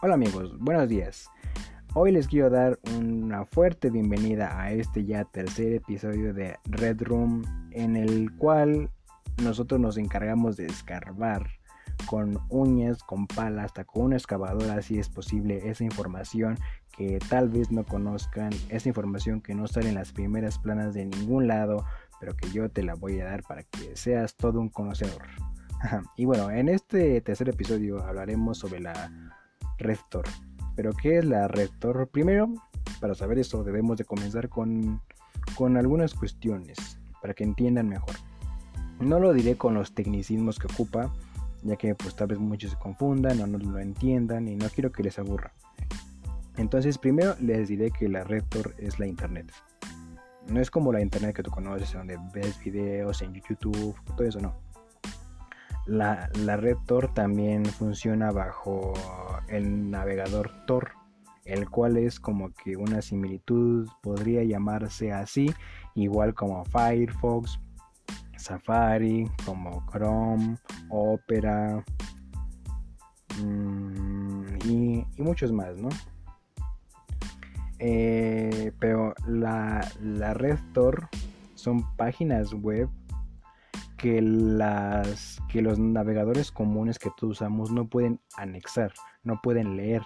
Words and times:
Hola 0.00 0.14
amigos, 0.14 0.56
buenos 0.60 0.88
días. 0.88 1.28
Hoy 1.92 2.12
les 2.12 2.28
quiero 2.28 2.50
dar 2.50 2.78
una 2.96 3.44
fuerte 3.44 3.90
bienvenida 3.90 4.62
a 4.62 4.70
este 4.70 5.04
ya 5.04 5.24
tercer 5.24 5.72
episodio 5.72 6.32
de 6.32 6.56
Red 6.66 7.02
Room 7.02 7.42
en 7.72 7.96
el 7.96 8.30
cual 8.36 8.90
nosotros 9.42 9.80
nos 9.80 9.96
encargamos 9.96 10.56
de 10.56 10.66
escarbar 10.66 11.48
con 12.06 12.38
uñas, 12.48 13.02
con 13.02 13.26
pala, 13.26 13.64
hasta 13.64 13.82
con 13.82 14.04
una 14.04 14.16
excavadora 14.16 14.82
si 14.82 15.00
es 15.00 15.08
posible 15.08 15.68
esa 15.68 15.82
información 15.82 16.56
que 16.96 17.18
tal 17.28 17.48
vez 17.48 17.72
no 17.72 17.84
conozcan, 17.84 18.50
esa 18.68 18.88
información 18.88 19.40
que 19.40 19.56
no 19.56 19.66
sale 19.66 19.88
en 19.88 19.96
las 19.96 20.12
primeras 20.12 20.60
planas 20.60 20.94
de 20.94 21.06
ningún 21.06 21.48
lado, 21.48 21.84
pero 22.20 22.36
que 22.36 22.48
yo 22.52 22.68
te 22.68 22.84
la 22.84 22.94
voy 22.94 23.18
a 23.18 23.24
dar 23.24 23.42
para 23.42 23.64
que 23.64 23.96
seas 23.96 24.36
todo 24.36 24.60
un 24.60 24.68
conocedor. 24.68 25.22
y 26.16 26.24
bueno, 26.24 26.52
en 26.52 26.68
este 26.68 27.20
tercer 27.20 27.48
episodio 27.48 28.04
hablaremos 28.04 28.58
sobre 28.58 28.78
la 28.78 29.10
Rector. 29.78 30.24
Pero 30.76 30.92
¿qué 30.92 31.18
es 31.18 31.24
la 31.24 31.48
Rector? 31.48 32.08
Primero, 32.08 32.52
para 33.00 33.14
saber 33.14 33.38
eso 33.38 33.64
debemos 33.64 33.98
de 33.98 34.04
comenzar 34.04 34.48
con, 34.48 35.00
con 35.54 35.76
algunas 35.76 36.14
cuestiones 36.14 36.98
para 37.20 37.34
que 37.34 37.44
entiendan 37.44 37.88
mejor. 37.88 38.14
No 39.00 39.20
lo 39.20 39.32
diré 39.32 39.56
con 39.56 39.74
los 39.74 39.94
tecnicismos 39.94 40.58
que 40.58 40.66
ocupa, 40.66 41.12
ya 41.62 41.76
que 41.76 41.94
pues 41.94 42.14
tal 42.14 42.28
vez 42.28 42.38
muchos 42.38 42.72
se 42.72 42.78
confundan 42.78 43.40
o 43.40 43.46
no 43.46 43.58
lo 43.58 43.78
entiendan 43.78 44.48
y 44.48 44.56
no 44.56 44.68
quiero 44.68 44.92
que 44.92 45.02
les 45.02 45.18
aburra. 45.18 45.52
Entonces 46.56 46.98
primero 46.98 47.34
les 47.40 47.68
diré 47.68 47.90
que 47.90 48.08
la 48.08 48.24
Rector 48.24 48.74
es 48.78 48.98
la 48.98 49.06
internet. 49.06 49.52
No 50.48 50.60
es 50.60 50.70
como 50.70 50.92
la 50.92 51.00
internet 51.00 51.36
que 51.36 51.42
tú 51.42 51.50
conoces, 51.50 51.92
donde 51.92 52.18
ves 52.32 52.58
videos 52.64 53.22
en 53.22 53.34
YouTube, 53.34 53.94
todo 54.16 54.26
eso 54.26 54.40
no. 54.40 54.56
La, 55.88 56.28
la 56.44 56.58
red 56.58 56.76
Tor 56.86 57.14
también 57.14 57.64
funciona 57.64 58.30
bajo 58.30 58.92
el 59.48 59.90
navegador 59.90 60.50
Tor, 60.66 60.90
el 61.46 61.70
cual 61.70 61.96
es 61.96 62.20
como 62.20 62.50
que 62.52 62.76
una 62.76 63.00
similitud, 63.00 63.88
podría 64.02 64.44
llamarse 64.44 65.12
así, 65.12 65.50
igual 65.94 66.34
como 66.34 66.62
Firefox, 66.66 67.58
Safari, 68.36 69.30
como 69.46 69.82
Chrome, 69.90 70.58
Opera 70.90 71.82
mm, 73.42 74.44
y, 74.66 75.06
muchos 75.16 75.52
más, 75.52 75.74
¿no? 75.78 75.88
Eh, 77.78 78.72
pero 78.78 79.14
la, 79.26 79.90
la 80.02 80.34
red 80.34 80.58
Tor 80.74 81.08
son 81.54 81.96
páginas 81.96 82.52
web 82.52 82.90
que, 83.98 84.22
las, 84.22 85.42
que 85.50 85.60
los 85.60 85.78
navegadores 85.78 86.50
comunes 86.50 86.98
que 86.98 87.10
todos 87.16 87.32
usamos 87.32 87.70
no 87.70 87.88
pueden 87.88 88.20
anexar, 88.36 88.92
no 89.24 89.40
pueden 89.42 89.76
leer, 89.76 90.02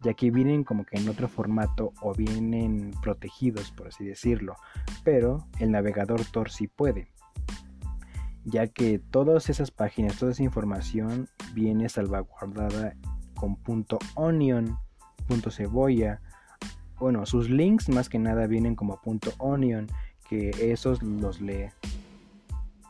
ya 0.00 0.12
que 0.14 0.30
vienen 0.30 0.64
como 0.64 0.84
que 0.84 0.98
en 0.98 1.08
otro 1.08 1.28
formato 1.28 1.92
o 2.02 2.12
vienen 2.12 2.90
protegidos, 3.00 3.70
por 3.70 3.88
así 3.88 4.04
decirlo, 4.04 4.56
pero 5.04 5.46
el 5.60 5.70
navegador 5.70 6.24
Tor 6.26 6.50
sí 6.50 6.66
puede, 6.66 7.08
ya 8.44 8.66
que 8.66 8.98
todas 8.98 9.48
esas 9.48 9.70
páginas, 9.70 10.18
toda 10.18 10.32
esa 10.32 10.42
información 10.42 11.28
viene 11.54 11.88
salvaguardada 11.88 12.94
con 13.34 13.56
punto 13.56 13.98
.onion, 14.16 14.78
punto 15.26 15.50
.cebolla, 15.50 16.20
bueno, 16.98 17.24
sus 17.24 17.48
links 17.48 17.88
más 17.88 18.08
que 18.08 18.18
nada 18.18 18.48
vienen 18.48 18.74
como 18.74 19.00
punto 19.00 19.32
.onion, 19.38 19.86
que 20.28 20.50
esos 20.72 21.02
los 21.02 21.40
lee 21.40 21.70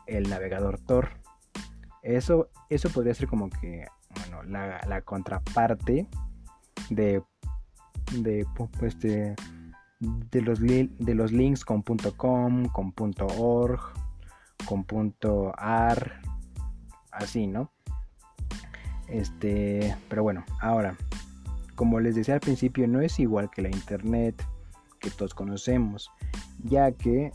el 0.09 0.29
navegador 0.29 0.79
Tor. 0.79 1.09
Eso, 2.01 2.49
eso 2.69 2.89
podría 2.89 3.13
ser 3.13 3.27
como 3.27 3.49
que 3.49 3.85
bueno, 4.15 4.43
la, 4.43 5.01
contraparte 5.01 6.07
de, 6.89 7.21
de, 8.13 8.45
pues 8.79 8.99
de, 8.99 9.35
los, 10.41 10.59
de 10.59 11.15
los 11.15 11.31
links 11.31 11.63
con 11.63 11.83
.com, 11.83 12.65
con 12.67 12.93
.org, 13.37 13.81
con 14.65 14.85
.ar, 15.57 16.21
así, 17.11 17.47
¿no? 17.47 17.71
Este, 19.07 19.95
pero 20.07 20.23
bueno, 20.23 20.45
ahora, 20.61 20.95
como 21.75 21.99
les 21.99 22.15
decía 22.15 22.35
al 22.35 22.39
principio, 22.39 22.87
no 22.87 23.01
es 23.01 23.19
igual 23.19 23.49
que 23.49 23.61
la 23.61 23.69
internet 23.69 24.43
que 24.99 25.09
todos 25.09 25.33
conocemos, 25.33 26.11
ya 26.63 26.91
que 26.91 27.31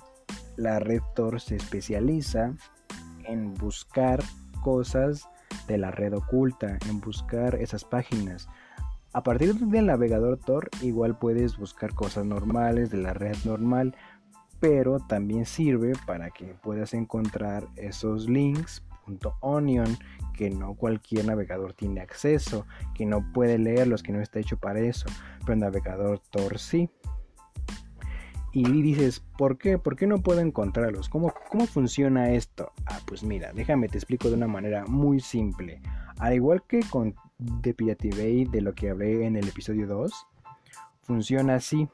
la 0.56 0.78
red 0.78 1.02
Tor 1.14 1.40
se 1.40 1.56
especializa 1.56 2.54
en 3.24 3.54
buscar 3.54 4.22
cosas 4.62 5.28
de 5.66 5.78
la 5.78 5.90
red 5.90 6.14
oculta, 6.14 6.78
en 6.88 7.00
buscar 7.00 7.54
esas 7.56 7.84
páginas. 7.84 8.48
A 9.12 9.22
partir 9.22 9.54
del 9.54 9.86
navegador 9.86 10.38
Tor 10.38 10.68
igual 10.82 11.18
puedes 11.18 11.56
buscar 11.56 11.94
cosas 11.94 12.26
normales 12.26 12.90
de 12.90 12.98
la 12.98 13.14
red 13.14 13.36
normal, 13.44 13.96
pero 14.60 14.98
también 14.98 15.46
sirve 15.46 15.92
para 16.06 16.30
que 16.30 16.54
puedas 16.62 16.94
encontrar 16.94 17.66
esos 17.76 18.28
links 18.28 18.82
.onion 19.40 19.96
que 20.34 20.50
no 20.50 20.74
cualquier 20.74 21.26
navegador 21.26 21.74
tiene 21.74 22.00
acceso, 22.00 22.66
que 22.94 23.06
no 23.06 23.32
puede 23.32 23.58
leerlos, 23.58 24.02
que 24.02 24.12
no 24.12 24.20
está 24.20 24.40
hecho 24.40 24.56
para 24.56 24.80
eso, 24.80 25.06
pero 25.40 25.52
el 25.52 25.60
navegador 25.60 26.20
Tor 26.30 26.58
sí 26.58 26.90
y 28.54 28.82
dices, 28.82 29.20
¿por 29.36 29.58
qué? 29.58 29.78
¿Por 29.78 29.96
qué 29.96 30.06
no 30.06 30.18
puedo 30.18 30.38
encontrarlos? 30.38 31.08
¿Cómo, 31.08 31.34
¿Cómo 31.50 31.66
funciona 31.66 32.30
esto? 32.30 32.70
Ah, 32.86 33.00
pues 33.04 33.24
mira, 33.24 33.52
déjame 33.52 33.88
te 33.88 33.98
explico 33.98 34.28
de 34.28 34.36
una 34.36 34.46
manera 34.46 34.86
muy 34.86 35.18
simple. 35.18 35.82
Al 36.20 36.34
igual 36.34 36.62
que 36.62 36.80
con 36.88 37.16
The 37.62 37.74
Bay 38.16 38.44
de 38.44 38.60
lo 38.60 38.72
que 38.72 38.90
hablé 38.90 39.26
en 39.26 39.34
el 39.34 39.48
episodio 39.48 39.88
2, 39.88 40.26
funciona 41.02 41.56
así. 41.56 41.88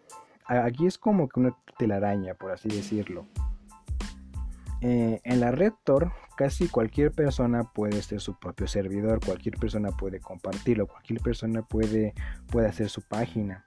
Aquí 0.44 0.86
es 0.86 0.98
como 0.98 1.30
que 1.30 1.40
una 1.40 1.56
telaraña, 1.78 2.34
por 2.34 2.50
así 2.50 2.68
decirlo. 2.68 3.26
Eh, 4.82 5.20
en 5.24 5.40
la 5.40 5.52
red 5.52 5.72
Tor, 5.84 6.12
casi 6.36 6.68
cualquier 6.68 7.10
persona 7.10 7.64
puede 7.64 8.02
ser 8.02 8.20
su 8.20 8.38
propio 8.38 8.66
servidor, 8.66 9.24
cualquier 9.24 9.56
persona 9.56 9.92
puede 9.92 10.20
compartirlo, 10.20 10.86
cualquier 10.86 11.20
persona 11.20 11.62
puede, 11.62 12.12
puede 12.48 12.68
hacer 12.68 12.90
su 12.90 13.00
página. 13.00 13.64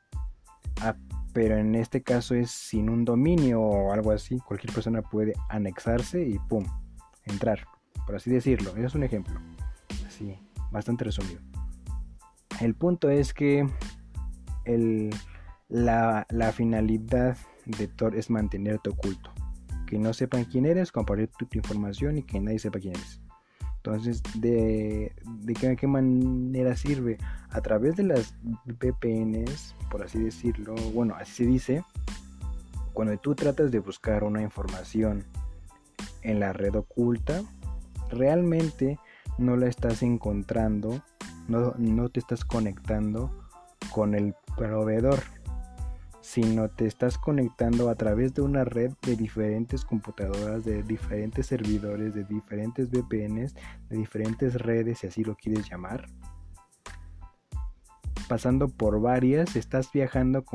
Pero 1.34 1.58
en 1.58 1.74
este 1.76 2.04
caso 2.04 2.36
es 2.36 2.52
sin 2.52 2.90
un 2.90 3.06
dominio 3.06 3.60
o 3.60 3.92
algo 3.92 4.12
así. 4.12 4.40
Cualquier 4.40 4.72
persona 4.72 5.02
puede 5.02 5.34
anexarse 5.50 6.24
y 6.24 6.38
pum, 6.38 6.66
entrar, 7.26 7.66
por 8.06 8.16
así 8.16 8.30
decirlo. 8.30 8.76
Es 8.78 8.94
un 8.94 9.04
ejemplo, 9.04 9.40
así, 10.08 10.38
bastante 10.72 11.06
resumido. 11.06 11.42
El 12.62 12.76
punto 12.76 13.10
es 13.10 13.34
que 13.34 13.68
la, 15.70 16.26
la, 16.30 16.52
finalidad 16.52 17.36
de 17.66 17.88
Tor 17.88 18.16
es 18.16 18.30
mantenerte 18.30 18.92
oculto. 18.92 19.34
Que 19.88 19.98
no 19.98 20.14
sepan 20.14 20.46
quién 20.46 20.66
eres, 20.66 20.92
compartir 20.92 21.30
tu 21.30 21.48
información 21.54 22.20
y 22.20 22.24
que 22.24 22.40
nadie 22.40 22.60
sepa 22.60 22.80
quién 22.80 22.96
eres. 22.96 23.22
Entonces, 23.86 24.24
¿de, 24.36 25.12
qué, 25.78 25.88
manera 25.88 26.74
sirve? 26.78 27.18
A 27.50 27.60
través 27.60 27.98
de 27.98 28.04
las 28.04 28.34
VPNs, 28.64 29.76
por 29.92 30.04
así 30.04 30.20
decirlo, 30.20 30.74
bueno, 30.94 31.16
así 31.20 31.34
se 31.34 31.46
dice, 31.46 31.84
cuando 32.94 33.18
tú 33.18 33.36
tratas 33.36 33.72
de 33.72 33.80
buscar 33.80 34.24
una 34.24 34.42
información 34.42 35.26
en 36.22 36.40
la 36.40 36.54
red 36.54 36.74
oculta, 36.76 37.44
realmente 38.10 39.00
no 39.38 39.58
la 39.58 39.68
estás 39.68 40.02
encontrando, 40.02 41.04
no, 41.50 41.74
no 41.78 42.08
te 42.08 42.22
estás 42.22 42.46
conectando 42.46 43.38
con 43.92 44.16
el 44.16 44.34
proveedor 44.56 45.20
sino 46.24 46.70
te 46.70 46.86
estás 46.86 47.18
conectando 47.18 47.90
a 47.90 47.96
través 47.96 48.34
de 48.34 48.42
una 48.42 48.64
red 48.64 48.94
de 49.02 49.18
diferentes 49.18 49.84
computadoras, 49.84 50.64
de 50.64 50.82
diferentes 50.82 51.48
servidores, 51.48 52.14
de 52.14 52.24
diferentes 52.24 52.90
VPNs, 52.90 53.54
de 53.90 53.98
diferentes 53.98 54.56
redes, 54.56 55.00
si 55.00 55.08
así 55.08 55.26
lo 55.26 55.36
quieres 55.36 55.70
llamar. 55.70 56.06
Pasando 58.30 58.70
por 58.70 59.02
varias, 59.02 59.58
estás 59.58 59.92
viajando 59.92 60.46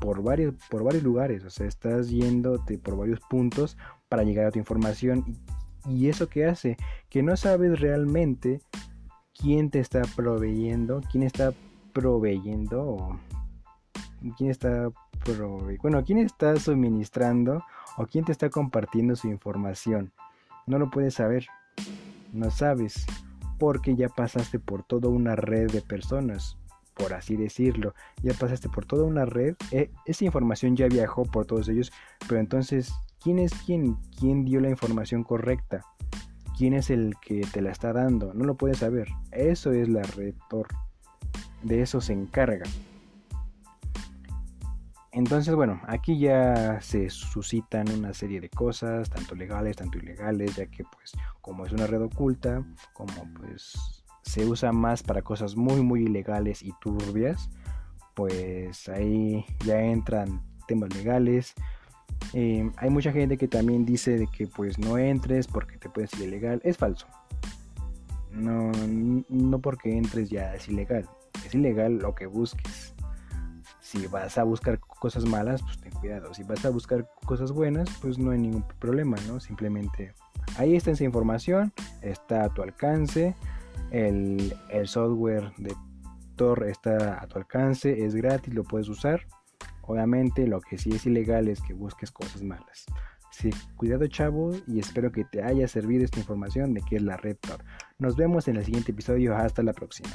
por 0.00 0.24
varios, 0.24 0.54
por 0.68 0.82
varios 0.82 1.04
lugares, 1.04 1.44
o 1.44 1.50
sea, 1.50 1.68
estás 1.68 2.10
yéndote 2.10 2.76
por 2.76 2.96
varios 2.96 3.20
puntos 3.30 3.78
para 4.08 4.24
llegar 4.24 4.46
a 4.46 4.50
tu 4.50 4.58
información. 4.58 5.24
¿Y 5.88 6.08
eso 6.08 6.28
qué 6.28 6.46
hace? 6.46 6.76
Que 7.08 7.22
no 7.22 7.36
sabes 7.36 7.78
realmente 7.78 8.60
quién 9.38 9.70
te 9.70 9.78
está 9.78 10.02
proveyendo, 10.16 11.00
quién 11.12 11.22
está 11.22 11.52
proveyendo 11.92 13.20
quién 14.32 14.50
está 14.50 14.90
bueno, 15.82 16.04
quién 16.04 16.18
está 16.18 16.56
suministrando 16.56 17.64
o 17.96 18.06
quién 18.06 18.24
te 18.24 18.32
está 18.32 18.48
compartiendo 18.50 19.16
su 19.16 19.28
información. 19.28 20.12
No 20.66 20.78
lo 20.78 20.90
puedes 20.90 21.14
saber. 21.14 21.46
No 22.32 22.50
sabes 22.50 23.06
porque 23.58 23.96
ya 23.96 24.08
pasaste 24.08 24.58
por 24.58 24.82
toda 24.82 25.08
una 25.08 25.34
red 25.34 25.70
de 25.70 25.80
personas, 25.80 26.58
por 26.94 27.14
así 27.14 27.36
decirlo. 27.36 27.94
Ya 28.22 28.34
pasaste 28.34 28.68
por 28.68 28.84
toda 28.84 29.04
una 29.04 29.24
red. 29.24 29.56
Eh, 29.70 29.90
esa 30.04 30.24
información 30.24 30.76
ya 30.76 30.86
viajó 30.86 31.24
por 31.24 31.46
todos 31.46 31.68
ellos, 31.68 31.92
pero 32.28 32.40
entonces, 32.40 32.92
¿quién 33.22 33.38
es 33.38 33.52
quién? 33.64 33.96
¿Quién 34.18 34.44
dio 34.44 34.60
la 34.60 34.70
información 34.70 35.24
correcta? 35.24 35.82
¿Quién 36.56 36.74
es 36.74 36.90
el 36.90 37.14
que 37.20 37.40
te 37.52 37.60
la 37.60 37.70
está 37.70 37.92
dando? 37.92 38.32
No 38.34 38.44
lo 38.44 38.56
puedes 38.56 38.78
saber. 38.78 39.08
Eso 39.30 39.72
es 39.72 39.88
la 39.88 40.02
red 40.02 40.34
Tor. 40.48 40.68
de 41.62 41.82
eso 41.82 42.00
se 42.00 42.12
encarga. 42.12 42.64
Entonces, 45.16 45.54
bueno, 45.54 45.80
aquí 45.86 46.18
ya 46.18 46.78
se 46.82 47.08
suscitan 47.08 47.90
una 47.90 48.12
serie 48.12 48.38
de 48.38 48.50
cosas, 48.50 49.08
tanto 49.08 49.34
legales, 49.34 49.74
tanto 49.74 49.96
ilegales, 49.96 50.56
ya 50.56 50.66
que 50.66 50.84
pues 50.84 51.12
como 51.40 51.64
es 51.64 51.72
una 51.72 51.86
red 51.86 52.02
oculta, 52.02 52.62
como 52.92 53.14
pues 53.32 54.04
se 54.20 54.44
usa 54.44 54.72
más 54.72 55.02
para 55.02 55.22
cosas 55.22 55.56
muy 55.56 55.80
muy 55.80 56.02
ilegales 56.02 56.62
y 56.62 56.70
turbias, 56.82 57.48
pues 58.14 58.90
ahí 58.90 59.46
ya 59.64 59.80
entran 59.80 60.42
temas 60.68 60.94
legales. 60.94 61.54
Eh, 62.34 62.70
hay 62.76 62.90
mucha 62.90 63.10
gente 63.10 63.38
que 63.38 63.48
también 63.48 63.86
dice 63.86 64.18
de 64.18 64.26
que 64.26 64.46
pues 64.46 64.78
no 64.78 64.98
entres 64.98 65.46
porque 65.46 65.78
te 65.78 65.88
puedes 65.88 66.12
ir 66.20 66.28
ilegal. 66.28 66.60
Es 66.62 66.76
falso. 66.76 67.06
No, 68.32 68.70
no 69.30 69.58
porque 69.60 69.96
entres 69.96 70.28
ya 70.28 70.54
es 70.54 70.68
ilegal. 70.68 71.08
Es 71.46 71.54
ilegal 71.54 72.00
lo 72.00 72.14
que 72.14 72.26
busques. 72.26 72.95
Si 73.86 74.08
vas 74.08 74.36
a 74.36 74.42
buscar 74.42 74.80
cosas 74.80 75.26
malas, 75.26 75.62
pues 75.62 75.78
ten 75.78 75.92
cuidado. 75.92 76.34
Si 76.34 76.42
vas 76.42 76.64
a 76.64 76.70
buscar 76.70 77.08
cosas 77.24 77.52
buenas, 77.52 77.88
pues 78.02 78.18
no 78.18 78.32
hay 78.32 78.38
ningún 78.38 78.64
problema, 78.80 79.16
¿no? 79.28 79.38
Simplemente 79.38 80.12
ahí 80.58 80.74
está 80.74 80.90
esa 80.90 81.04
información, 81.04 81.72
está 82.02 82.42
a 82.42 82.48
tu 82.48 82.62
alcance. 82.62 83.36
El, 83.92 84.56
el 84.70 84.88
software 84.88 85.52
de 85.58 85.72
Tor 86.34 86.64
está 86.64 87.22
a 87.22 87.28
tu 87.28 87.38
alcance, 87.38 88.04
es 88.04 88.16
gratis, 88.16 88.52
lo 88.52 88.64
puedes 88.64 88.88
usar. 88.88 89.24
Obviamente 89.82 90.48
lo 90.48 90.60
que 90.60 90.78
sí 90.78 90.90
es 90.90 91.06
ilegal 91.06 91.46
es 91.46 91.60
que 91.60 91.72
busques 91.72 92.10
cosas 92.10 92.42
malas. 92.42 92.86
Sí, 93.30 93.50
cuidado 93.76 94.08
chavo 94.08 94.50
y 94.66 94.80
espero 94.80 95.12
que 95.12 95.22
te 95.22 95.44
haya 95.44 95.68
servido 95.68 96.04
esta 96.04 96.18
información 96.18 96.74
de 96.74 96.82
qué 96.82 96.96
es 96.96 97.02
la 97.02 97.18
red 97.18 97.36
Tor. 97.36 97.62
Nos 98.00 98.16
vemos 98.16 98.48
en 98.48 98.56
el 98.56 98.64
siguiente 98.64 98.90
episodio, 98.90 99.36
hasta 99.36 99.62
la 99.62 99.74
próxima. 99.74 100.10